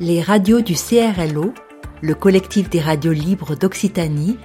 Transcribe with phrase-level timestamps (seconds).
[0.00, 1.52] Les radios du CRLO,
[2.02, 4.38] le collectif des radios libres d'Occitanie,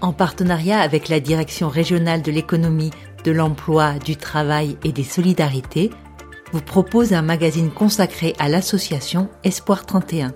[0.00, 2.90] en partenariat avec la Direction régionale de l'économie,
[3.22, 5.90] de l'emploi, du travail et des solidarités,
[6.52, 10.32] vous propose un magazine consacré à l'association Espoir 31.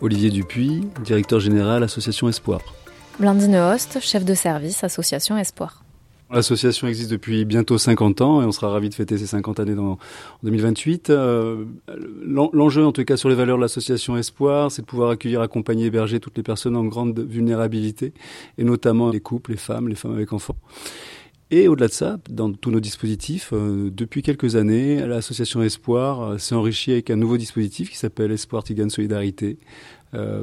[0.00, 2.60] Olivier Dupuis, directeur général Association Espoir.
[3.18, 5.85] Blandine Host, chef de service Association Espoir.
[6.30, 9.76] L'association existe depuis bientôt 50 ans et on sera ravi de fêter ces 50 années
[9.76, 9.98] dans, en
[10.42, 11.10] 2028.
[11.10, 11.64] Euh,
[12.24, 15.86] L'enjeu, en tout cas, sur les valeurs de l'association Espoir, c'est de pouvoir accueillir, accompagner,
[15.86, 18.12] héberger toutes les personnes en grande vulnérabilité
[18.58, 20.56] et notamment les couples, les femmes, les femmes avec enfants.
[21.52, 26.38] Et au-delà de ça, dans tous nos dispositifs, euh, depuis quelques années, l'association Espoir euh,
[26.38, 29.56] s'est enrichie avec un nouveau dispositif qui s'appelle Espoir Tigane Solidarité,
[30.14, 30.42] euh,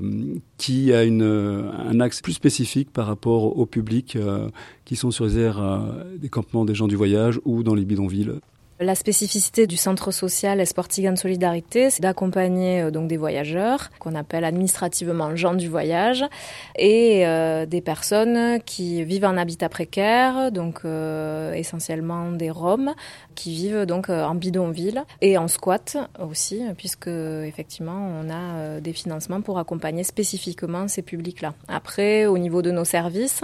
[0.58, 4.18] qui a une, un axe plus spécifique par rapport au public
[4.86, 5.62] qui sont sur les aires
[6.18, 8.34] des campements des gens du voyage ou dans les bidonvilles.
[8.80, 14.44] La spécificité du centre social Esportigan Solidarité, c'est d'accompagner euh, donc des voyageurs qu'on appelle
[14.44, 16.26] administrativement gens du voyage
[16.76, 22.96] et euh, des personnes qui vivent en habitat précaire, donc euh, essentiellement des Roms
[23.36, 29.42] qui vivent donc en bidonville et en squat aussi, puisque effectivement on a des financements
[29.42, 31.54] pour accompagner spécifiquement ces publics-là.
[31.68, 33.44] Après, au niveau de nos services,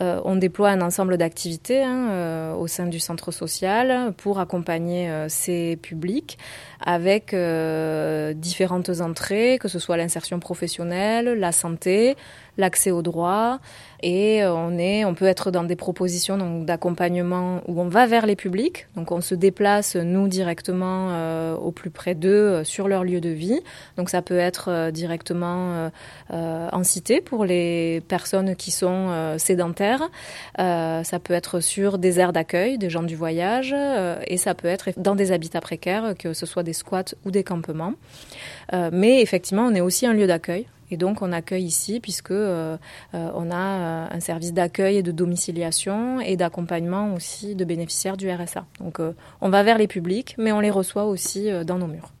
[0.00, 5.76] on déploie un ensemble d'activités hein, au sein du centre social pour accompagner euh, ces
[5.76, 6.38] publics
[6.84, 12.16] avec euh, différentes entrées, que ce soit l'insertion professionnelle, la santé,
[12.58, 13.60] l'accès aux droits.
[14.02, 18.26] Et euh, on, est, on peut être dans des propositions d'accompagnement où on va vers
[18.26, 18.86] les publics.
[18.94, 23.30] Donc on se déplace, nous, directement euh, au plus près d'eux, sur leur lieu de
[23.30, 23.60] vie.
[23.96, 25.90] Donc ça peut être directement
[26.30, 30.08] en cité pour les personnes qui sont sédentaires.
[30.56, 33.74] ça peut être sur des aires d'accueil des gens du voyage.
[34.26, 37.44] et ça peut être dans des habitats précaires, que ce soit des squats ou des
[37.44, 37.94] campements.
[38.72, 40.66] Euh, mais effectivement, on est aussi un lieu d'accueil.
[40.90, 42.76] Et donc, on accueille ici puisque euh,
[43.14, 48.30] euh, on a un service d'accueil et de domiciliation et d'accompagnement aussi de bénéficiaires du
[48.30, 48.66] RSA.
[48.80, 49.00] Donc,
[49.40, 52.12] on va vers les publics, mais on les reçoit aussi dans nos murs.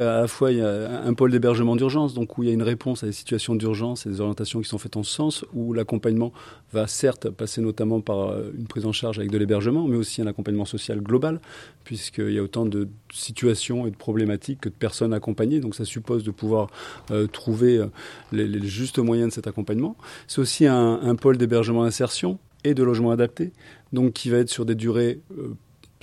[0.00, 2.52] À la fois, il y a un pôle d'hébergement d'urgence, donc où il y a
[2.52, 5.44] une réponse à des situations d'urgence et des orientations qui sont faites en ce sens,
[5.52, 6.32] où l'accompagnement
[6.72, 10.20] va certes passer notamment par euh, une prise en charge avec de l'hébergement, mais aussi
[10.20, 11.40] un accompagnement social global,
[11.84, 15.84] puisqu'il y a autant de situations et de problématiques que de personnes accompagnées, donc ça
[15.84, 16.70] suppose de pouvoir
[17.12, 17.86] euh, trouver euh,
[18.32, 19.96] les, justes moyens de cet accompagnement.
[20.26, 23.52] C'est aussi un, un pôle d'hébergement d'insertion et de logement adapté,
[23.92, 25.20] donc qui va être sur des durées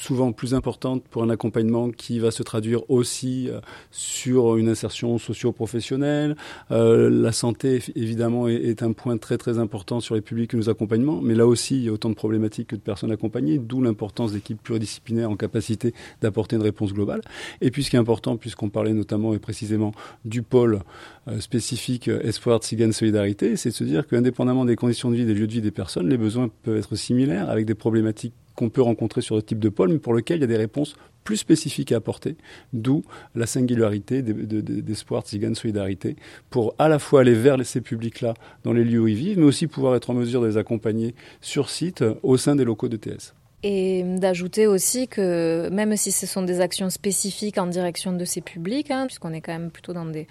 [0.01, 3.59] souvent plus importante pour un accompagnement qui va se traduire aussi euh,
[3.91, 6.35] sur une insertion socio-professionnelle.
[6.71, 10.69] Euh, la santé, évidemment, est, un point très très important sur les publics que nous
[10.69, 13.81] accompagnons, mais là aussi, il y a autant de problématiques que de personnes accompagnées, d'où
[13.81, 17.21] l'importance d'équipes pluridisciplinaires en capacité d'apporter une réponse globale.
[17.61, 19.91] Et puis ce qui est important, puisqu'on parlait notamment et précisément
[20.25, 20.79] du pôle
[21.27, 25.35] euh, spécifique Espoir, Tzigane, Solidarité, c'est de se dire qu'indépendamment des conditions de vie, des
[25.35, 28.81] lieux de vie des personnes, les besoins peuvent être similaires avec des problématiques qu'on peut
[28.81, 31.37] rencontrer sur ce type de pôle, mais pour lequel il y a des réponses plus
[31.37, 32.35] spécifiques à apporter,
[32.73, 33.03] d'où
[33.35, 36.15] la singularité d'Espoir, Tzigane, Solidarité,
[36.49, 39.45] pour à la fois aller vers ces publics-là dans les lieux où ils vivent, mais
[39.45, 42.97] aussi pouvoir être en mesure de les accompagner sur site au sein des locaux de
[42.97, 43.33] TS.
[43.63, 48.41] Et d'ajouter aussi que même si ce sont des actions spécifiques en direction de ces
[48.41, 50.27] publics, hein, puisqu'on est quand même plutôt dans des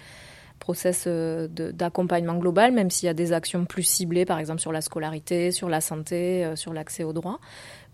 [0.61, 4.71] process euh, d'accompagnement global, même s'il y a des actions plus ciblées, par exemple sur
[4.71, 7.39] la scolarité, sur la santé, euh, sur l'accès aux droits.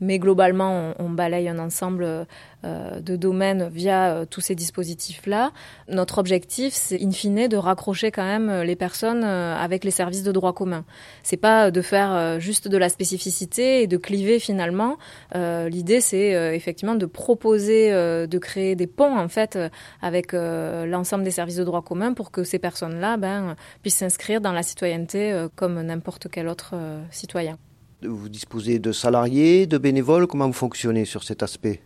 [0.02, 5.52] Mais globalement, on, balaye un ensemble euh, de domaines via tous ces dispositifs-là.
[5.90, 10.31] Notre objectif, c'est in fine de raccrocher quand même les personnes avec les services de
[10.31, 10.86] droit commun.
[11.24, 14.97] C'est pas de faire juste de la spécificité et de cliver finalement.
[15.34, 19.57] L'idée, c'est effectivement de proposer, de créer des ponts en fait
[20.02, 24.52] avec l'ensemble des services de droit commun pour que ces personnes-là ben, puissent s'inscrire dans
[24.52, 27.57] la citoyenneté euh, comme n'importe quel autre euh, citoyen.
[28.03, 31.81] Vous disposez de salariés, de bénévoles, comment vous fonctionnez sur cet aspect?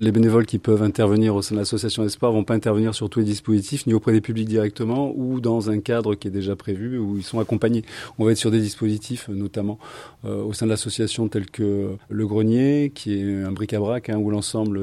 [0.00, 3.18] Les bénévoles qui peuvent intervenir au sein de l'association Espoir vont pas intervenir sur tous
[3.18, 6.96] les dispositifs, ni auprès des publics directement, ou dans un cadre qui est déjà prévu,
[6.96, 7.84] où ils sont accompagnés.
[8.18, 9.78] On va être sur des dispositifs, notamment
[10.24, 14.30] euh, au sein de l'association tels que le Grenier, qui est un bric-à-brac, hein, où
[14.30, 14.80] l'ensemble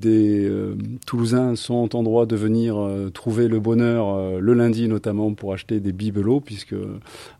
[0.00, 0.74] des euh,
[1.06, 5.80] Toulousains sont en droit de venir euh, trouver le bonheur le lundi, notamment pour acheter
[5.80, 6.74] des bibelots, puisque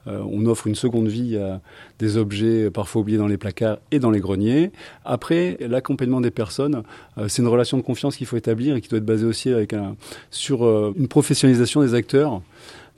[0.07, 1.61] on offre une seconde vie à
[1.99, 4.71] des objets parfois oubliés dans les placards et dans les greniers.
[5.05, 6.83] Après, l'accompagnement des personnes euh,
[7.29, 9.73] c'est une relation de confiance qu'il faut établir et qui doit être basée aussi avec
[9.73, 9.97] un,
[10.31, 12.43] sur euh, une professionnalisation des acteurs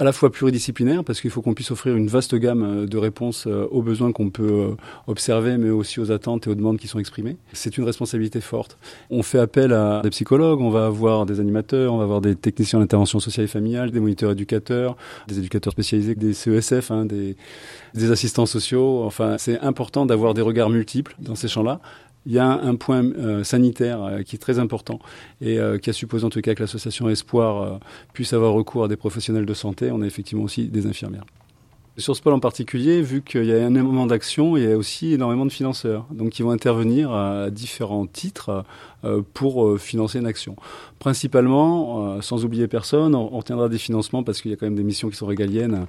[0.01, 3.47] à la fois pluridisciplinaire parce qu'il faut qu'on puisse offrir une vaste gamme de réponses
[3.47, 4.77] aux besoins qu'on peut
[5.09, 7.37] observer, mais aussi aux attentes et aux demandes qui sont exprimées.
[7.53, 8.79] C'est une responsabilité forte.
[9.11, 12.37] On fait appel à des psychologues, on va avoir des animateurs, on va avoir des
[12.37, 17.37] techniciens d'intervention sociale et familiale, des moniteurs éducateurs, des éducateurs spécialisés, des CESF, hein, des,
[17.95, 19.03] des assistants sociaux.
[19.03, 21.81] Enfin, c'est important d'avoir des regards multiples dans ces champs-là
[22.29, 24.99] il y a un point euh, sanitaire euh, qui est très important
[25.41, 27.81] et euh, qui a supposé en tout cas que l'association Espoir
[28.13, 29.91] puisse avoir recours à des professionnels de santé.
[29.91, 31.25] On a effectivement aussi des infirmières.
[31.97, 35.15] Sur ce pôle en particulier, vu qu'il y a énormément d'actions, il y a aussi
[35.15, 38.65] énormément de financeurs, donc qui vont intervenir à différents titres
[39.33, 40.57] pour euh, financer une action.
[40.99, 44.75] Principalement, euh, sans oublier personne, on, retiendra des financements parce qu'il y a quand même
[44.75, 45.87] des missions qui sont régaliennes,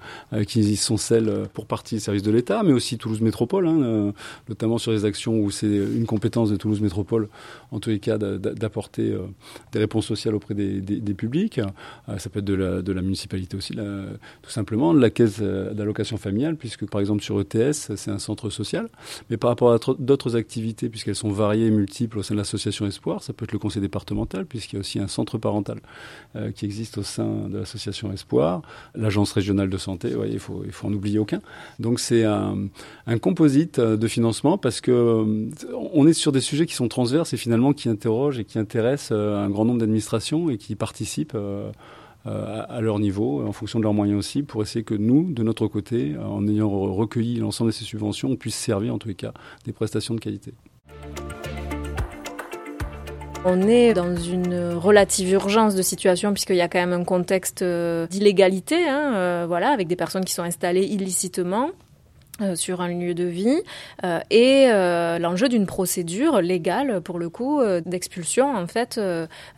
[0.48, 4.14] qui sont celles pour partie des services de l'État, mais aussi Toulouse Métropole, hein,
[4.48, 7.30] notamment sur les actions où c'est une compétence de Toulouse Métropole,
[7.72, 9.18] en tous les cas, d'apporter
[9.72, 11.60] des réponses sociales auprès des, publics.
[12.18, 16.18] ça peut être de la, de la municipalité aussi, tout simplement, de la caisse d'allocation
[16.18, 18.90] familiale, puisque par exemple sur ETS, c'est un centre social.
[19.30, 22.86] Mais par rapport à d'autres activités, puisqu'elles sont variées et multiples au sein de l'association
[23.20, 25.80] ça peut être le conseil départemental, puisqu'il y a aussi un centre parental
[26.36, 28.62] euh, qui existe au sein de l'association Espoir,
[28.96, 31.42] l'agence régionale de santé, il faut, faut en oublier aucun.
[31.80, 32.70] Donc c'est un,
[33.22, 35.50] composite euh, de financement parce que euh,
[35.94, 39.18] on est sur des sujets qui sont transverses et finalement qui interrogent et qui intéressent
[39.18, 41.38] un grand nombre d'administrations et qui participent
[42.26, 45.68] à leur niveau, en fonction de leurs moyens aussi, pour essayer que nous, de notre
[45.68, 49.34] côté, en ayant recueilli l'ensemble de ces subventions, on puisse servir en tous les cas
[49.66, 50.54] des prestations de qualité.
[53.46, 57.62] On est dans une relative urgence de situation puisqu'il y a quand même un contexte
[57.62, 61.72] euh, d'illégalité, hein, euh, voilà, avec des personnes qui sont installées illicitement.
[62.42, 63.62] Euh, sur un lieu de vie
[64.32, 64.68] et
[65.20, 68.98] l'enjeu d'une procédure légale pour le coup d'expulsion en fait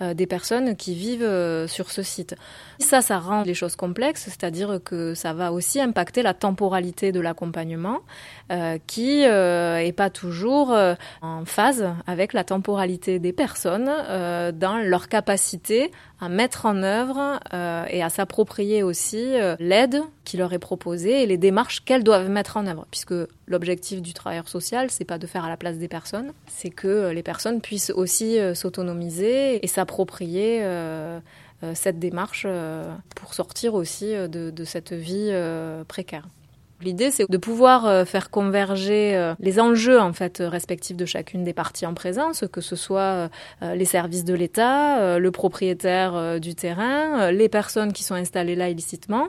[0.01, 2.35] des personnes qui vivent sur ce site.
[2.81, 7.19] Ça, ça rend les choses complexes, c'est-à-dire que ça va aussi impacter la temporalité de
[7.19, 7.99] l'accompagnement
[8.87, 10.75] qui est pas toujours
[11.21, 13.89] en phase avec la temporalité des personnes
[14.53, 15.91] dans leur capacité
[16.21, 21.23] à mettre en œuvre euh, et à s'approprier aussi euh, l'aide qui leur est proposée
[21.23, 22.85] et les démarches qu'elles doivent mettre en œuvre.
[22.91, 23.15] Puisque
[23.47, 26.87] l'objectif du travailleur social, c'est pas de faire à la place des personnes, c'est que
[26.87, 30.63] euh, les personnes puissent aussi s'autonomiser et s'approprier
[31.73, 32.47] cette démarche
[33.15, 35.31] pour sortir aussi de, de cette vie
[35.87, 36.27] précaire.
[36.83, 41.43] L'idée, c'est de pouvoir euh, faire converger euh, les enjeux en fait respectifs de chacune
[41.43, 43.29] des parties en présence, que ce soit
[43.61, 48.69] euh, les services de l'État, le propriétaire du terrain, les personnes qui sont installées là
[48.69, 49.27] illicitement,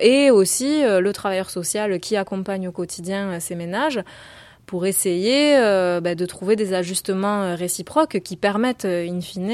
[0.00, 4.00] et aussi le travailleur social qui accompagne au quotidien ces ménages
[4.66, 9.44] pour essayer euh, bah, de trouver des ajustements euh, réciproques qui permettent, euh, in fine,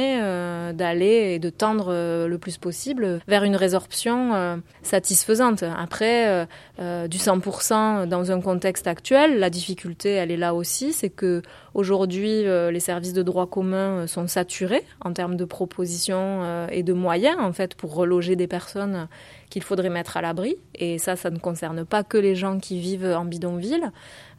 [0.75, 1.93] d'aller et de tendre
[2.27, 5.63] le plus possible vers une résorption satisfaisante.
[5.63, 6.47] Après,
[6.79, 11.43] du 100% dans un contexte actuel, la difficulté, elle est là aussi, c'est que
[11.75, 17.37] aujourd'hui, les services de droit commun sont saturés en termes de propositions et de moyens,
[17.41, 19.09] en fait, pour reloger des personnes
[19.51, 20.57] qu'il faudrait mettre à l'abri.
[20.75, 23.93] Et ça, ça ne concerne pas que les gens qui vivent en bidonville.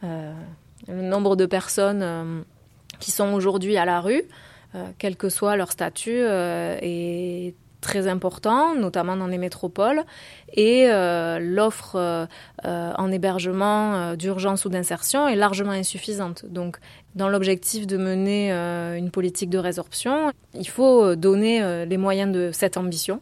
[0.03, 0.33] Euh,
[0.87, 2.41] le nombre de personnes euh,
[2.99, 4.23] qui sont aujourd'hui à la rue,
[4.73, 10.03] euh, quel que soit leur statut, est très important, notamment dans les métropoles,
[10.53, 10.87] et
[11.39, 12.27] l'offre
[12.63, 16.45] en hébergement d'urgence ou d'insertion est largement insuffisante.
[16.47, 16.77] Donc,
[17.15, 22.77] dans l'objectif de mener une politique de résorption, il faut donner les moyens de cette
[22.77, 23.21] ambition.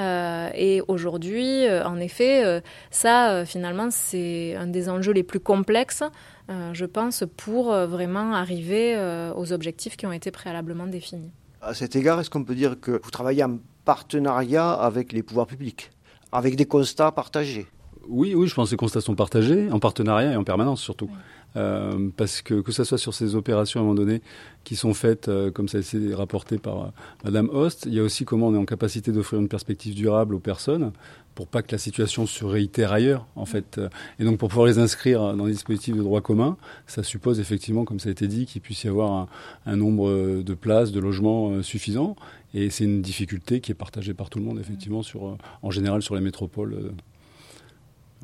[0.00, 2.60] Euh, et aujourd'hui, euh, en effet, euh,
[2.90, 6.02] ça, finalement, c'est un des enjeux les plus complexes,
[6.48, 8.96] je pense, pour vraiment arriver
[9.34, 11.32] aux objectifs qui ont été préalablement définis.
[11.60, 15.46] À cet égard, est-ce qu'on peut dire que vous travaillez en partenariat avec les pouvoirs
[15.46, 15.90] publics,
[16.32, 17.66] avec des constats partagés
[18.08, 21.10] oui, oui, je pense que ces constats sont partagés, en partenariat et en permanence surtout.
[21.56, 24.20] Euh, parce que que ce soit sur ces opérations à un moment donné
[24.64, 26.88] qui sont faites, euh, comme ça a été rapporté par euh,
[27.24, 30.34] Madame Host, il y a aussi comment on est en capacité d'offrir une perspective durable
[30.34, 30.92] aux personnes
[31.34, 33.78] pour pas que la situation se réitère ailleurs, en fait.
[34.18, 37.84] Et donc, pour pouvoir les inscrire dans les dispositifs de droit commun, ça suppose effectivement,
[37.84, 39.28] comme ça a été dit, qu'il puisse y avoir un,
[39.66, 42.16] un, nombre de places, de logements suffisants.
[42.54, 46.00] Et c'est une difficulté qui est partagée par tout le monde, effectivement, sur, en général
[46.00, 46.94] sur les métropoles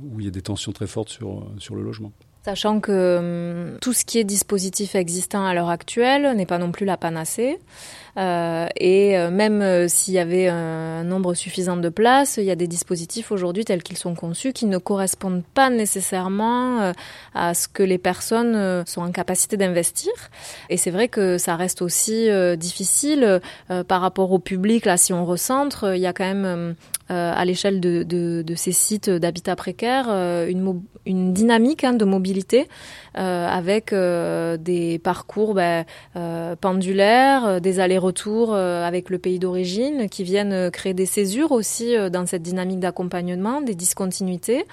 [0.03, 2.13] où il y a des tensions très fortes sur, sur le logement.
[2.45, 3.19] Sachant que
[3.73, 6.97] hum, tout ce qui est dispositif existant à l'heure actuelle n'est pas non plus la
[6.97, 7.59] panacée.
[8.19, 12.51] Euh, et euh, même euh, s'il y avait un nombre suffisant de places, il y
[12.51, 16.93] a des dispositifs aujourd'hui tels qu'ils sont conçus qui ne correspondent pas nécessairement
[17.35, 20.13] à ce que les personnes sont en capacité d'investir.
[20.69, 23.41] Et c'est vrai que ça reste aussi difficile
[23.89, 24.85] par rapport au public.
[24.85, 26.75] Là, si on recentre, il y a quand même
[27.09, 32.69] à l'échelle de, ces sites d'habitat précaire une, une dynamique hein, de mobilité
[33.15, 35.85] avec des parcours ben,
[36.61, 42.43] pendulaires, des allers-retours avec le pays d'origine qui viennent créer des césures aussi dans cette
[42.43, 44.65] dynamique d'accompagnement, des discontinuités.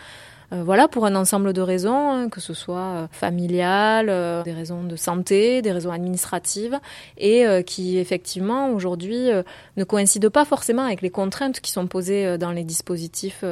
[0.51, 4.53] Euh, voilà, pour un ensemble de raisons, hein, que ce soit euh, familiales, euh, des
[4.53, 6.79] raisons de santé, des raisons administratives,
[7.17, 9.29] et qui effectivement aujourd'hui
[9.77, 13.43] ne coïncident pas forcément avec les contraintes qui sont posées dans les dispositifs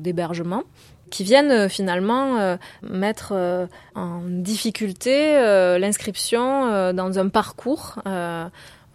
[0.00, 0.62] d'hébergement
[1.10, 3.34] qui viennent finalement mettre
[3.94, 5.34] en difficulté
[5.78, 7.98] l'inscription dans un parcours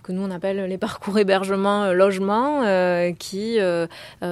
[0.07, 1.93] que nous on appelle les parcours hébergement euh,
[2.67, 3.87] euh, qui euh,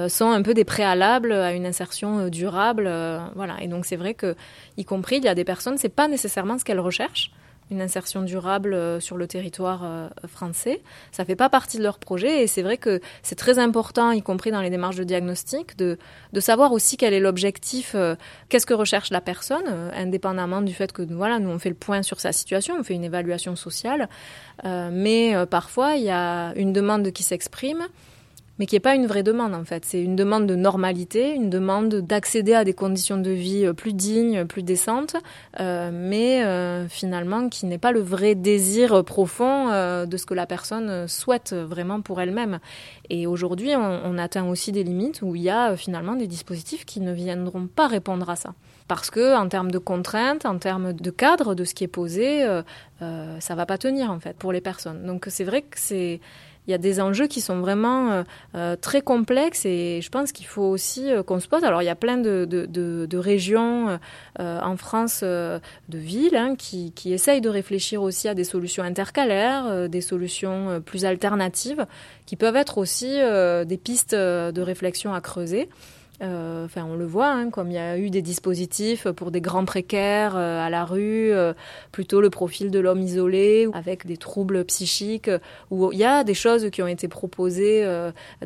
[0.08, 2.90] sont un peu des préalables à une insertion durable
[3.34, 3.56] voilà.
[3.60, 4.34] Et donc c'est vrai que
[4.76, 7.30] y compris il y a des personnes c'est pas nécessairement ce qu'elles recherchent
[7.70, 10.82] une insertion durable euh, sur le territoire euh, français.
[11.10, 14.22] Ça fait pas partie de leur projet et c'est vrai que c'est très important, y
[14.22, 15.98] compris dans les démarches de diagnostic, de,
[16.32, 18.14] de savoir aussi quel est l'objectif, euh,
[18.48, 22.02] qu'est-ce que recherche la personne, indépendamment du fait que voilà, nous on fait le point
[22.02, 24.08] sur sa situation, on fait une évaluation sociale,
[24.64, 27.86] mais parfois il y a une demande qui s'exprime
[28.58, 29.84] mais qui n'est pas une vraie demande en fait.
[29.84, 33.92] C'est une demande de normalité, une demande d'accéder à des conditions de vie euh, plus
[33.92, 35.16] dignes, plus décentes,
[35.60, 40.46] euh, mais euh, finalement qui n'est pas le vrai désir profond de ce que la
[40.46, 42.58] personne souhaite vraiment pour elle-même.
[43.10, 46.84] Et aujourd'hui, on, on, atteint aussi des limites où il y a finalement des dispositifs
[46.84, 48.54] qui ne viendront pas répondre à ça.
[48.88, 52.46] Parce que en termes de contraintes, en termes de cadre de ce qui est posé,
[53.00, 55.06] ça va pas tenir en fait pour les personnes.
[55.06, 56.20] Donc c'est vrai que c'est
[56.66, 58.22] il y a des enjeux qui sont vraiment euh,
[58.54, 61.64] euh, très complexes et je pense qu'il faut aussi euh, qu'on se pose.
[61.64, 63.98] Alors il y a plein de, de, de, de régions
[64.38, 69.88] en France, de villes, hein, qui, qui essayent de réfléchir aussi à des solutions intercalaires,
[69.88, 71.86] des solutions plus alternatives,
[72.26, 75.68] qui peuvent être aussi des pistes de réflexion à creuser.
[76.22, 79.40] Euh, enfin, on le voit, hein, comme il y a eu des dispositifs pour des
[79.40, 81.52] grands précaires euh, à la rue, euh,
[81.92, 85.30] plutôt le profil de l'homme isolé avec des troubles psychiques,
[85.70, 87.84] où il y a des choses qui ont été proposées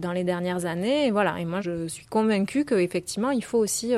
[0.01, 1.07] dans les dernières années.
[1.07, 1.39] Et voilà.
[1.39, 3.95] Et moi, je suis convaincue qu'effectivement, il faut aussi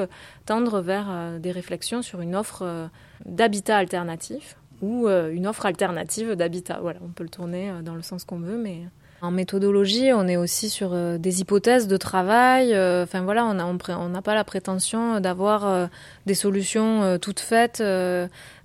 [0.47, 2.89] tendre vers des réflexions sur une offre
[3.25, 6.81] d'habitat alternatif ou une offre alternative d'habitat.
[6.83, 8.83] Voilà, on peut le tourner dans le sens qu'on veut, mais
[9.23, 12.75] en méthodologie, on est aussi sur euh, des hypothèses de travail.
[12.75, 15.87] Euh, enfin voilà, on n'a pas la prétention d'avoir euh,
[16.27, 17.83] des solutions toutes faites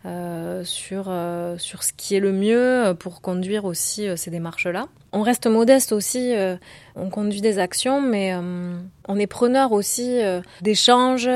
[0.04, 1.14] sur
[1.58, 4.88] sur ce qui est le mieux pour conduire aussi ces démarches-là.
[5.14, 6.58] On reste modeste aussi, euh,
[6.96, 8.78] on conduit des actions, mais euh,
[9.08, 11.30] on est preneur aussi euh, d'échanges,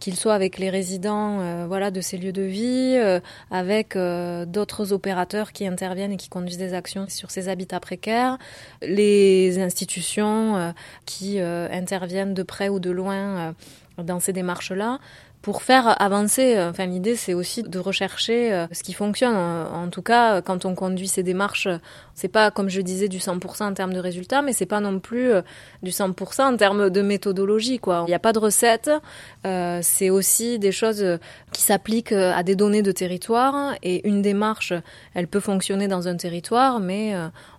[0.00, 2.96] qu'ils soient avec les résidents voilà, de ces lieux de vie,
[3.50, 3.96] avec
[4.46, 8.38] d'autres opérateurs qui interviennent et qui conduisent des actions sur ces habitats précaires,
[8.80, 10.72] les institutions
[11.04, 13.54] qui interviennent de près ou de loin
[13.98, 14.98] dans ces démarches-là
[15.46, 16.58] pour faire avancer.
[16.58, 19.36] Enfin, l'idée, c'est aussi de rechercher ce qui fonctionne.
[19.36, 21.68] En tout cas, quand on conduit ces démarches
[22.16, 25.00] c'est pas, comme je disais, du 100% en termes de résultats, mais c'est pas non
[25.00, 25.42] plus euh,
[25.82, 28.04] du 100% en termes de méthodologie, quoi.
[28.06, 28.90] Il n'y a pas de recette.
[29.46, 31.18] Euh, c'est aussi des choses euh,
[31.52, 33.74] qui s'appliquent euh, à des données de territoire.
[33.82, 34.72] Et une démarche,
[35.12, 37.14] elle peut fonctionner dans un territoire, mais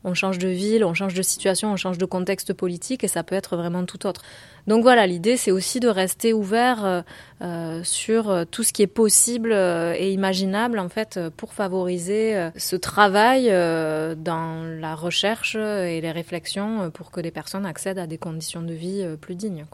[0.07, 3.23] on change de ville, on change de situation, on change de contexte politique, et ça
[3.23, 4.21] peut être vraiment tout autre.
[4.65, 7.03] Donc voilà, l'idée, c'est aussi de rester ouvert
[7.41, 13.45] euh, sur tout ce qui est possible et imaginable, en fait, pour favoriser ce travail
[13.47, 18.73] dans la recherche et les réflexions pour que les personnes accèdent à des conditions de
[18.73, 19.65] vie euh, plus dignes.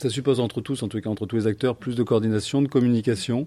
[0.00, 2.68] Ça suppose entre tous, en tout cas entre tous les acteurs, plus de coordination, de
[2.68, 3.44] communication,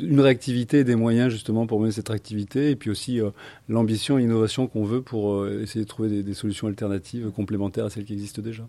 [0.00, 3.30] une réactivité et des moyens justement pour mener cette activité, et puis aussi euh,
[3.68, 7.86] l'ambition et l'innovation qu'on veut pour euh, essayer de trouver des, des solutions alternatives complémentaires
[7.86, 8.64] à celles qui existent déjà.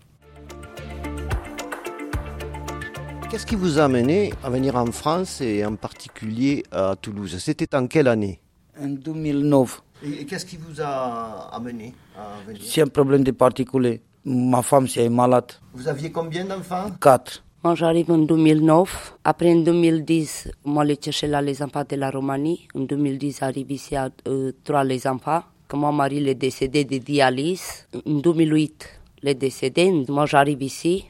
[3.30, 7.36] Qu'est-ce qui vous a amené à venir en France et en particulier à Toulouse?
[7.39, 8.39] C'était en quelle année?
[8.80, 9.82] En 2009.
[10.03, 12.62] Et qu'est-ce qui vous a amené à venir?
[12.63, 14.01] C'est un problème de particulier.
[14.25, 15.51] Ma femme est malade.
[15.74, 16.92] Vous aviez combien d'enfants?
[17.01, 17.44] Quatre.
[17.63, 19.17] Moi, j'arrive en 2009.
[19.24, 22.67] Après, en 2010, moi, je cherchais là les enfants de la Roumanie.
[22.75, 25.43] En 2010, j'arrive ici à euh, trois les enfants.
[25.67, 27.88] Quand mon mari est décédé de dialyse.
[28.05, 28.89] En 2008,
[29.24, 29.91] il est décédé.
[30.10, 31.05] Moi, j'arrive ici.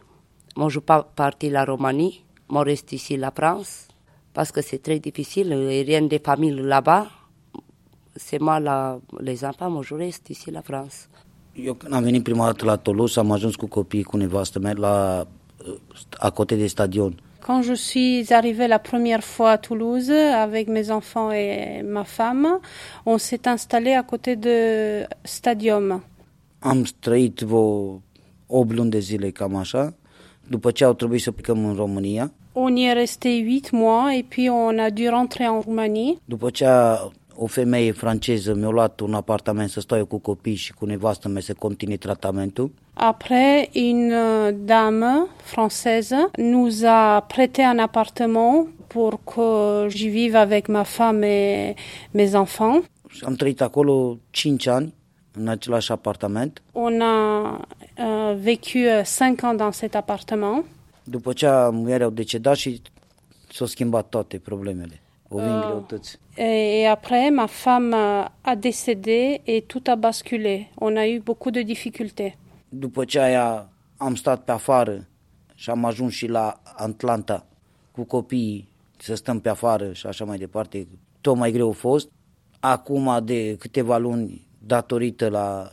[0.55, 2.23] Moi, je pas partir la Roumanie.
[2.49, 3.87] Moi, reste ici la France.
[4.33, 5.53] Parce que c'est très difficile.
[5.53, 7.07] A rien de famille là-bas
[8.15, 11.07] c'est moi la, les enfants, moi je reste ici la France.
[11.55, 14.73] Eu când am venit prima dată la Toulouse, am ajuns cu copiii, cu nevastă mea,
[14.77, 15.27] la,
[16.19, 17.13] à côté des stadions.
[17.45, 22.47] Quand je suis arrivée la première fois à Toulouse avec mes enfants et ma femme,
[23.05, 26.01] on s'est installé à côté de Stadium.
[26.59, 28.01] Am trăit vreo
[28.47, 29.93] 8 luni de zile, cam așa,
[30.47, 32.31] după ce au trebuit să plecăm în România.
[32.53, 36.17] On y est resté 8 mois et puis on a dû rentrer en Roumanie.
[36.25, 40.55] După ce a, o femeie franceză mi-a luat un apartament să stau eu cu copii
[40.55, 42.71] și cu nevastă mea să continui tratamentul.
[42.93, 50.67] Après, une euh, dame française nous a prêté un appartement pour que j'y vive avec
[50.67, 51.77] ma femme et
[52.11, 52.85] mes enfants.
[53.09, 54.93] Și am trăit acolo 5 ani
[55.31, 56.61] în același apartament.
[56.71, 57.59] On a
[57.97, 60.65] euh, vécu 5 ans dans cet appartement.
[61.03, 62.81] După ce muiere au decedat și
[63.53, 65.02] s-au schimbat toate problemele.
[65.35, 66.19] O vin greutăți.
[66.37, 67.95] Et après, ma femme
[68.41, 70.69] a décédé et tout a basculé.
[70.75, 72.33] On a eu beaucoup de difficultés.
[72.69, 75.07] După ce aia am stat pe afară
[75.55, 77.45] și am ajuns și la Atlanta
[77.91, 80.87] cu copiii să stăm pe afară și așa mai departe.
[81.21, 82.09] Tot mai greu a fost.
[82.59, 85.71] Acum de câteva luni, datorită la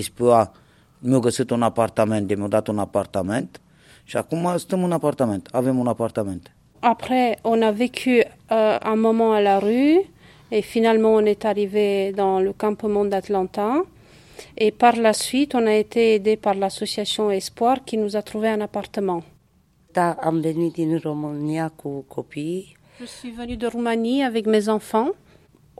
[0.00, 0.52] SPA,
[0.98, 3.60] mi-au găsit un apartament, de mi-au dat un apartament
[4.04, 6.52] și acum stăm în apartament, avem un apartament.
[6.82, 9.98] Après, on a vécu euh, un moment à la rue
[10.50, 13.82] et finalement on est arrivé dans le campement d'Atlanta.
[14.56, 18.48] Et par la suite, on a été aidé par l'association Espoir qui nous a trouvé
[18.48, 19.22] un appartement.
[23.00, 25.10] Je suis venue de Roumanie avec mes enfants.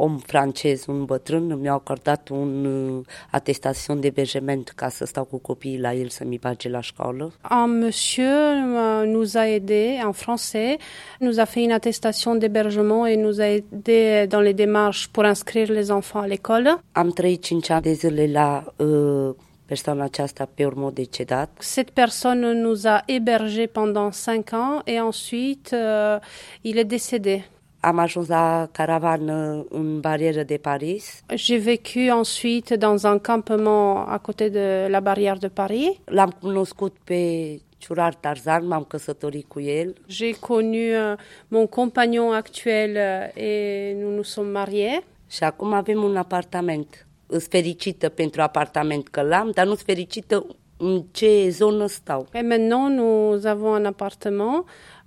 [0.01, 5.39] Om francez, un bătrân, mi-a acordat un uh, atestațion de bergement ca să stau cu
[5.39, 7.33] copiii la el să-mi bage la școală.
[7.51, 10.77] Un monsieur euh, nous a aidés, un français,
[11.19, 15.73] nous a fait une attestation d'hébergement et nous a aidés dans les démarches pour inscrire
[15.73, 16.79] les enfants à l'école.
[16.93, 19.35] Am trăit 5 ani de zile la uh,
[19.67, 21.49] persoana aceasta pe urmă decedat.
[21.75, 26.19] Cette personne nous a hébergés pendant 5 ans et ensuite euh,
[26.63, 27.45] il est décédé.
[27.81, 31.23] Am ajuns la caravană în barieră de Paris?
[31.35, 36.01] J'ai vécu ensuite dans un campement à côté de la barrière de Paris.
[36.05, 39.95] L-am cunoscut pe Ciurar Tarzan, m-am căsătorit cu el.
[40.09, 41.19] J'ai connu euh,
[41.49, 45.03] mon compagnon actuel euh, et nous nous sommes mariés.
[45.29, 47.07] Și acum avem un apartament.
[47.27, 52.27] Îs fericită pentru apartament că l-am, dar nu sunt fericită în ce zonă stau.
[52.33, 54.65] Et maintenant, nous avons un appartement.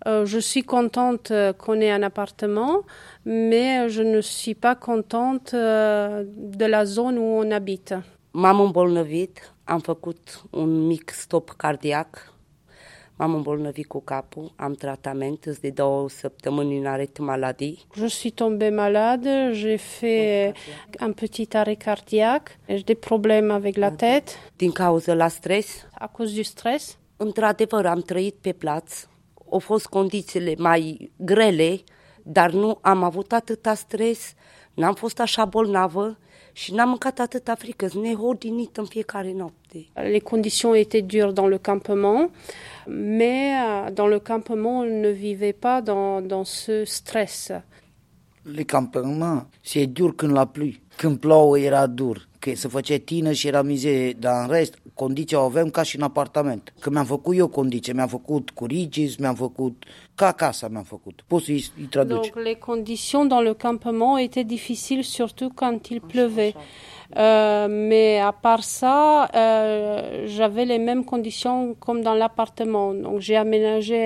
[0.07, 2.81] Euh, je suis contente euh, qu'on ait un appartement,
[3.25, 7.93] mais je ne suis pas contente euh, de la zone où on habite.
[8.33, 12.33] M-am îmbolnăvit, am făcut un mic stop cardiac,
[13.15, 17.85] m-am îmbolnăvit cu capul, am tratament, de două săptămâni în aret maladii.
[17.95, 20.53] Je suis tombée malade, j'ai fait
[20.99, 26.07] un petit arrêt cardiaque, j'ai des problèmes avec la tête Din cauza la stres, à
[26.07, 26.97] cause du stress.
[27.17, 29.07] într-adevăr am trăit pe plaț,
[29.51, 31.79] au fost condițiile mai grele,
[32.23, 34.33] dar nu am avut atâta stres,
[34.73, 36.17] n-am fost așa bolnavă
[36.51, 39.87] și n-am mâncat atâta frică, sunt nehodinit în fiecare noapte.
[39.93, 42.31] Les conditions étaient dures dans le campement,
[42.87, 47.49] mais euh, dans le campement, on ne vivait pas dans, dans ce stress.
[48.43, 50.81] Le campement, e dur când la plui.
[50.95, 55.39] Când plouă era dur, că se făcea tină și era mizerie, dar în rest, condiția
[55.41, 56.73] o avem ca și în apartament.
[56.79, 59.83] Că mi-am făcut eu condiții, mi-am făcut cu rigis, mi-am făcut,
[60.15, 61.23] ca acasă mi-am făcut.
[61.27, 62.29] Poți să-i traduci.
[62.29, 66.53] Donc les conditions dans le campement étaient difficiles, surtout quand il pleuvait.
[67.17, 72.93] Euh, mais à part ça, euh, j'avais les mêmes conditions comme dans l'appartement.
[73.03, 74.01] Donc j'ai aménagé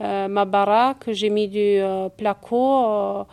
[0.00, 3.24] euh, ma baraque, j'ai mis du euh, placo, euh,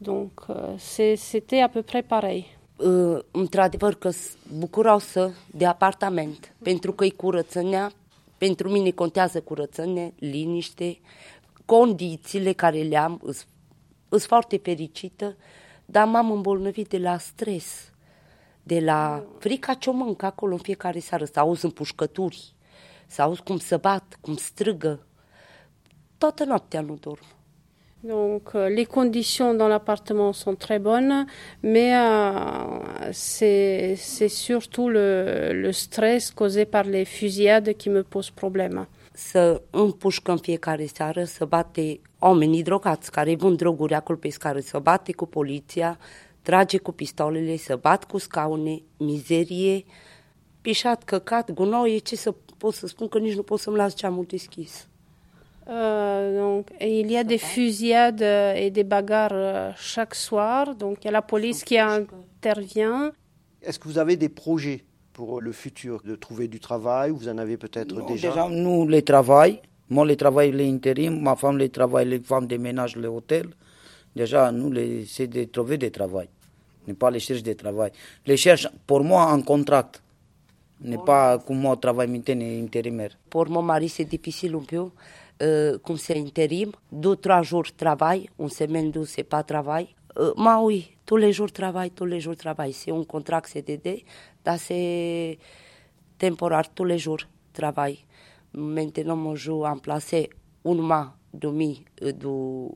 [0.00, 0.74] donc euh,
[1.16, 2.44] c'était à peu près pareil.
[2.78, 7.92] Uh, într-adevăr că s- bucurau să de apartament, pentru că e curățenia,
[8.36, 11.00] pentru mine contează curățenie, liniște,
[11.64, 13.20] condițiile care le am,
[14.08, 15.36] sunt foarte fericită,
[15.84, 17.92] dar m-am îmbolnăvit de la stres,
[18.62, 22.54] de la frica ce o mânc acolo în fiecare seară, să auzi împușcături,
[23.06, 25.06] să auzi cum se bat, cum strigă.
[26.18, 27.24] Toată noaptea nu dorm.
[28.02, 31.26] Donc euh, les conditions dans l'appartement sont très bonnes,
[31.62, 33.96] mais euh, c'est
[34.28, 38.86] surtout le, stress causé par les fusillades qui me pose problème.
[39.12, 44.60] să împușcă în fiecare seară, să bate oamenii drogați care vând droguri acolo pe scară,
[44.60, 45.98] să bate cu poliția,
[46.42, 49.84] trage cu pistolele, să bat cu scaune, mizerie,
[50.60, 54.24] pișat, căcat, gunoie, ce să pot să spun că nici nu pot să-mi las geamul
[54.28, 54.88] deschis.
[55.68, 60.74] Euh, donc, et il y a des fusillades euh, et des bagarres euh, chaque soir.
[60.74, 63.12] Donc, il y a la police qui intervient.
[63.62, 67.36] Est-ce que vous avez des projets pour le futur, de trouver du travail Vous en
[67.38, 68.30] avez peut-être déjà?
[68.30, 72.46] deja nu le travail, moi le travail le interim, ma femme le travail, les femmes
[72.46, 73.48] de ménage le hôtel.
[74.16, 76.28] Déjà, nous, les, c'est de trouver des travail.
[76.86, 77.90] Ne pas les chercher de travail.
[78.26, 80.02] Les cherche, pour moi, en contract.
[80.80, 83.10] n'est pas comme moi travail maintenant intérimaire.
[83.30, 84.86] Pour mon mari, c'est difficile un peu.
[85.40, 89.88] Euh, comme c'est intérim, deux, trois jours travail, une semaine, deux, c'est pas travail.
[90.18, 92.72] Euh, oui, tous les jours travail, tous les jours travail.
[92.72, 94.04] C'est un contrat CDD,
[94.56, 95.38] c'est
[96.18, 97.20] temporaire, tous les jours
[97.52, 97.98] travail.
[98.52, 100.14] Maintenant, moi, je en place
[100.64, 102.68] un mois demi euh,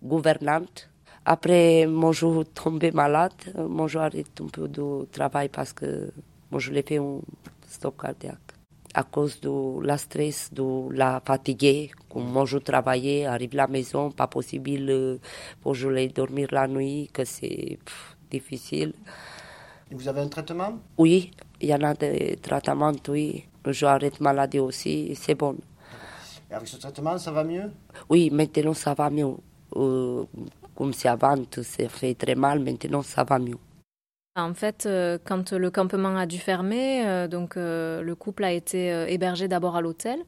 [0.00, 0.88] gouvernante.
[1.24, 3.32] Après, moi, je tombé malade.
[3.68, 6.12] Moi, je arrête un peu de travail parce que
[6.52, 7.18] moi, je l'ai fait un
[7.66, 8.45] stop cardiaque.
[8.98, 13.66] À cause de la stress, de la fatigue, comme moi je travaillais, arrive à la
[13.66, 15.18] maison, pas possible euh,
[15.60, 17.78] pour je dormir la nuit, que c'est
[18.30, 18.94] difficile.
[19.90, 20.78] Vous avez un traitement?
[20.96, 21.30] Oui,
[21.60, 23.44] il y en a des traitements, oui.
[23.66, 25.58] Je arrête maladie aussi, c'est bon.
[26.50, 27.70] Et avec ce traitement, ça va mieux?
[28.08, 29.34] Oui, maintenant ça va mieux.
[29.76, 30.24] Euh,
[30.74, 33.58] comme c'est avant, ça fait très mal, maintenant ça va mieux.
[34.38, 38.52] En fait, euh, quand le campement a dû fermer, euh, donc euh, le couple a
[38.52, 40.18] été hébergé d'abord à l'hôtel.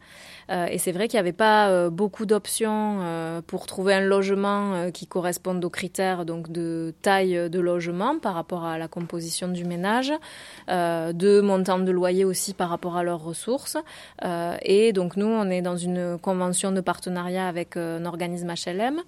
[0.50, 5.64] Et c'est vrai qu'il n'y avait pas beaucoup d'options pour trouver un logement qui corresponde
[5.64, 10.12] aux critères donc de taille de logement par rapport à la composition du ménage,
[10.68, 13.76] de montant de loyer aussi par rapport à leurs ressources.
[14.62, 19.00] et donc nous, on est dans une convention de partenariat avec un organisme HLM.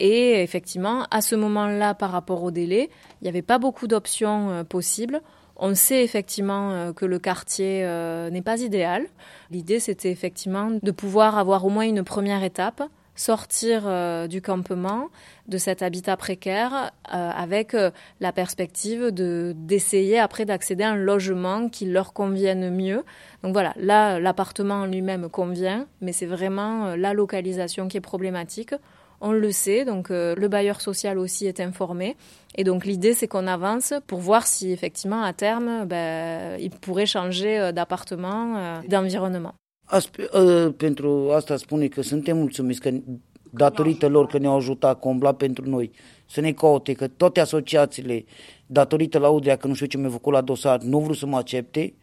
[0.00, 4.50] et effectivement, à ce moment-là, par rapport au délai, il n'y avait pas beaucoup d'options
[4.50, 5.20] euh, possibles.
[5.56, 9.06] On sait effectivement euh, que le quartier euh, n'est pas idéal.
[9.50, 12.82] L'idée, c'était effectivement de pouvoir avoir au moins une première étape,
[13.14, 13.82] sortir
[14.26, 15.10] du campement,
[15.46, 17.76] de cet habitat précaire, avec
[18.20, 23.04] la perspective de d'essayer après d'accéder à un logement qui leur convienne mieux.
[23.42, 28.74] Donc voilà, là, l'appartement lui-même convient, mais c'est vraiment la localisation qui est problématique
[29.22, 32.16] on le sait, donc euh, le bailleur social aussi est informé.
[32.56, 37.06] Et donc l'idée, c'est qu'on avance pour voir si effectivement à terme, ben, il pourrait
[37.06, 39.54] changer euh, d'appartement, euh, d'environnement.
[40.76, 42.90] pentru asta spune că suntem mulțumiți că
[43.50, 45.90] datorită lor că ne-au ajutat combla pentru noi
[46.26, 48.24] să ne caute, că toate asociațiile,
[48.66, 51.36] datorită la Udrea, că nu știu ce mi-a făcut la dosar, nu vreau să mă
[51.36, 51.94] accepte,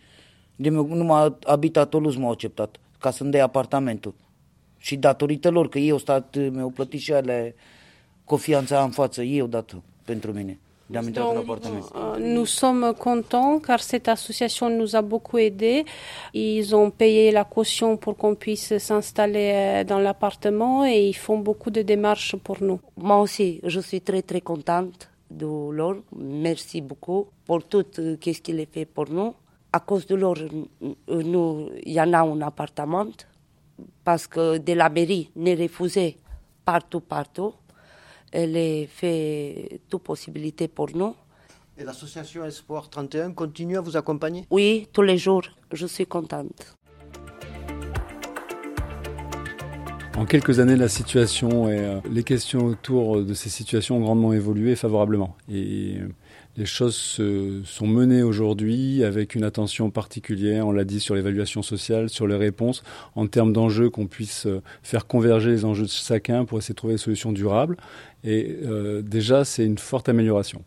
[0.55, 4.13] de numai habitatul nu m-au acceptat, ca să-mi dea apartamentul.
[4.79, 7.55] Și datorită lor, că ei au stat, mi-au plătit și ale
[8.23, 10.59] confianța în față, ei au dat pentru mine.
[10.89, 15.85] Donc, euh, nous sommes contents car cette association nous a beaucoup aidés.
[16.33, 21.37] Ils ont payé la caution pour qu'on puisse s'installer euh, dans l'appartement et ils font
[21.37, 22.79] beaucoup de démarches pour nous.
[22.97, 25.97] Moi aussi, je suis très très contente de l'or.
[26.15, 29.35] Merci beaucoup pour tout euh, ce qu'il a fait pour nous.
[29.71, 30.37] À cause de l'or,
[31.07, 33.05] nous, il y en a un appartement
[34.03, 36.17] parce que de la mairie n'est refusé
[36.65, 37.53] partout, partout.
[38.31, 41.15] Elle fait toute possibilité pour nous.
[41.77, 44.45] Et l'association Espoir 31 continue à vous accompagner?
[44.51, 45.43] Oui, tous les jours.
[45.71, 46.75] Je suis contente.
[50.17, 54.33] En quelques années, la situation et euh, les questions autour de ces situations ont grandement
[54.33, 55.37] évolué favorablement.
[55.49, 56.09] Et euh,
[56.59, 61.61] les choses se sont menées aujourd'hui avec une attention particulière, on l'a dit, sur l'évaluation
[61.61, 62.83] sociale, sur les réponses,
[63.15, 66.77] en termes d'enjeux, qu'on puisse euh, faire converger les enjeux de chacun pour essayer de
[66.77, 67.77] trouver des solutions durables.
[68.25, 70.61] Et euh, déjà, c'est une forte amélioration.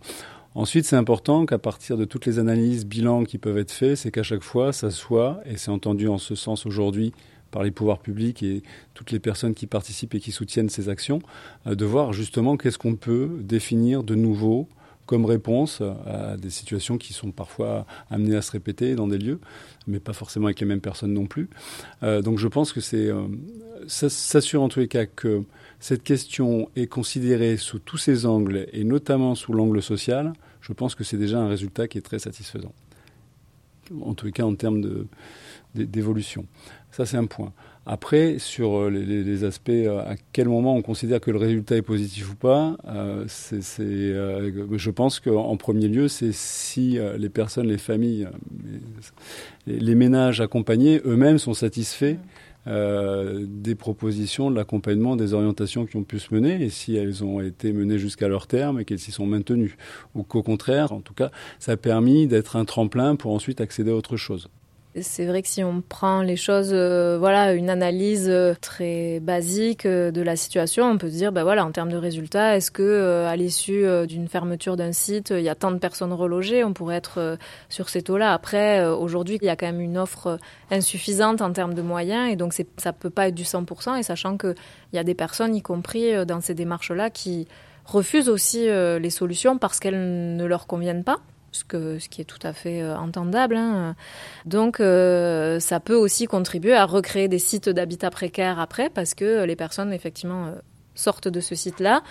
[0.55, 4.11] Ensuite, c'est important qu'à partir de toutes les analyses, bilans qui peuvent être faits, c'est
[4.11, 7.12] qu'à chaque fois, ça soit, et c'est entendu en ce sens aujourd'hui
[7.50, 8.62] par les pouvoirs publics et
[8.94, 11.20] toutes les personnes qui participent et qui soutiennent ces actions,
[11.66, 14.68] euh, de voir justement qu'est-ce qu'on peut définir de nouveau,
[15.06, 19.40] comme réponse à des situations qui sont parfois amenées à se répéter dans des lieux,
[19.86, 21.48] mais pas forcément avec les mêmes personnes non plus.
[22.02, 23.26] Euh, donc je pense que c'est euh,
[23.86, 25.42] s'assurer en tous les cas que
[25.80, 30.32] cette question est considérée sous tous ses angles et notamment sous l'angle social.
[30.60, 32.72] Je pense que c'est déjà un résultat qui est très satisfaisant.
[34.00, 35.06] En tous les cas en termes
[35.74, 36.46] d'évolution.
[36.92, 37.52] Ça c'est un point.
[37.84, 41.82] Après, sur euh, les, aspects, euh, à quel moment on considère que le résultat est
[41.82, 47.78] positif ou pas, euh, c'est, je pense qu'en premier lieu, c'est si les personnes, les
[47.78, 48.28] familles,
[49.66, 52.16] les, ménages accompagnés eux-mêmêmes sont satisfaits
[52.66, 57.40] des propositions, de l'accompagnement, des orientations qui ont pu se mener, et si elles ont
[57.40, 59.76] été menées jusqu'à leur terme et qu'elles s'y sont maintenues.
[60.14, 63.90] Ou qu'au contraire, en tout cas, ça a permis d'être un tremplin pour ensuite accéder
[63.90, 64.48] à autre chose.
[65.00, 69.87] C'est vrai que si on prend les choses, euh, voilà, une analyse euh, très basique
[69.87, 72.70] euh, de la situation, on peut se dire, ben voilà, en termes de résultats, est-ce
[72.70, 76.74] que à l'issue d'une fermeture d'un site, il y a tant de personnes relogées, on
[76.74, 77.38] pourrait être
[77.70, 78.35] sur ces taux-là.
[78.35, 80.38] Après, aujourd'hui, il y a quand même une offre
[80.70, 83.98] insuffisante en termes de moyens, et donc ça peut pas être du 100%.
[83.98, 84.55] Et sachant qu'il
[84.92, 87.48] y a des personnes, y compris dans ces démarches-là, qui
[87.87, 91.18] refusent aussi les solutions parce qu'elles ne leur conviennent pas
[91.52, 93.56] ce, qui est tout à fait entendable.
[93.56, 93.94] Hein.
[94.46, 99.56] Donc ça peut aussi contribuer à recréer des sites d'habitat précaire après, parce que les
[99.56, 100.52] personnes effectivement
[100.94, 102.02] sortent de ce site-là,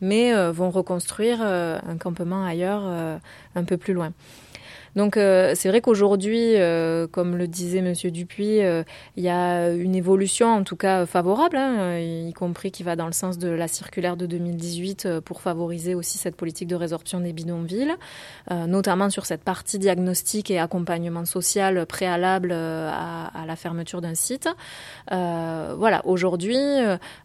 [0.00, 2.82] mais vont reconstruire un campement ailleurs
[3.54, 4.12] un peu plus loin.
[4.98, 8.82] Donc euh, c'est vrai qu'aujourd'hui, euh, comme le disait Monsieur Dupuis, euh,
[9.16, 13.06] il y a une évolution en tout cas favorable, hein, y compris qui va dans
[13.06, 17.32] le sens de la circulaire de 2018 pour favoriser aussi cette politique de résorption des
[17.32, 17.94] bidonvilles,
[18.50, 24.48] notamment sur cette partie diagnostic et accompagnement social préalable à, la fermeture d'un site.
[25.10, 26.58] voilà, aujourd'hui,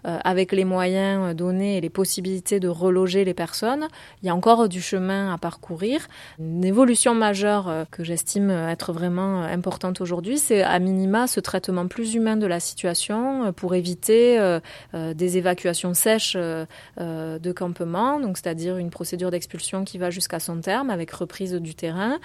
[0.03, 3.87] avec les moyens donnés et les possibilités de reloger les personnes,
[4.21, 6.07] il y a encore du chemin à parcourir.
[6.37, 11.87] Une évolution majeure euh, que j'estime être vraiment importante aujourd'hui, c'est à minima ce traitement
[11.87, 14.59] plus humain de la situation euh, pour éviter euh,
[15.13, 20.89] des évacuations sèches de campement, donc c'est-à-dire une procédure d'expulsion qui va jusqu'à son terme
[20.89, 22.19] avec reprise du terrain,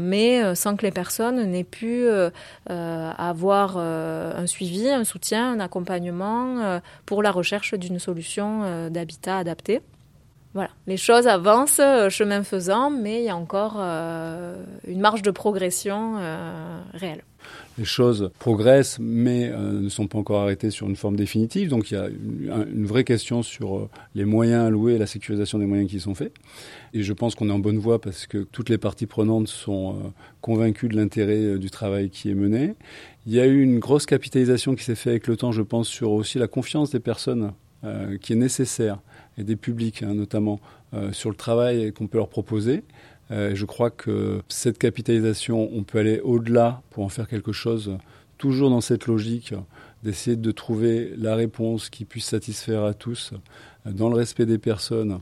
[0.00, 2.06] mais sans que les personnes n'aient pu
[2.68, 9.80] avoir un suivi, un soutien, un accompagnement pour la recherche d'une solution d'habitat adapté.
[10.54, 15.22] Voilà, les choses avancent euh, chemin faisant, mais il y a encore euh, une marge
[15.22, 17.22] de progression euh, réelle.
[17.78, 21.70] Les choses progressent, mais ne sont pas encore arrêtées sur une forme définitive.
[21.70, 25.64] Donc il y a une, vraie question sur les moyens alloués et la sécurisation des
[25.64, 26.32] moyens qui sont faits.
[26.92, 30.12] Et je pense qu'on est en bonne voie parce que toutes les parties prenantes sont
[30.40, 32.74] convaincues de l'intérêt du travail qui est mené.
[33.26, 35.88] Il y a eu une grosse capitalisation qui s'est faite avec le temps, je pense,
[35.88, 37.52] sur aussi la confiance des personnes
[38.20, 38.98] qui est nécessaire
[39.38, 40.60] et des publics, hein, notamment
[40.94, 42.82] euh, sur le travail qu'on peut leur proposer.
[43.30, 47.96] Euh, je crois que cette capitalisation, on peut aller au-delà pour en faire quelque chose,
[48.36, 49.54] toujours dans cette logique
[50.02, 53.32] d'essayer de trouver la réponse qui puisse satisfaire à tous,
[53.86, 55.20] euh, dans le respect des personnes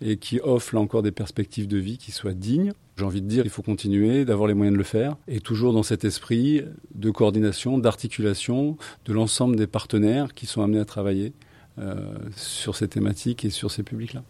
[0.00, 2.72] et qui offre là encore des perspectives de vie qui soient dignes.
[2.96, 5.72] J'ai envie de dire qu'il faut continuer, d'avoir les moyens de le faire, et toujours
[5.72, 6.62] dans cet esprit
[6.94, 11.32] de coordination, d'articulation de l'ensemble des partenaires qui sont amenés à travailler
[12.36, 14.22] sur ces thématiques et sur ces publics-là.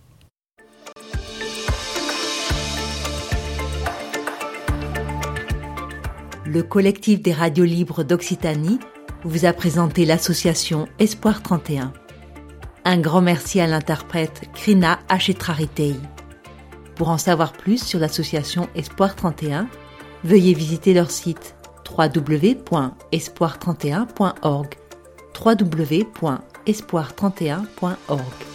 [6.52, 8.78] Le collectif des radios libres d'Occitanie
[9.24, 11.94] vous a présenté l'association Espoir 31.
[12.84, 15.94] Un grand merci à l'interprète Krina Achetraritei.
[16.94, 19.66] Pour en savoir plus sur l'association Espoir 31,
[20.24, 21.54] veuillez visiter leur site
[21.88, 24.74] www.espoir31.org
[25.42, 28.51] www espoir31.org.